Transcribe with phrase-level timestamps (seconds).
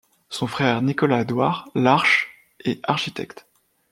[0.29, 2.29] Son frère, Nicolas-Édouard Larche,
[2.61, 3.45] est architecte.